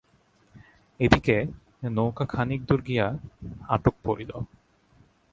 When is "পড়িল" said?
4.03-4.31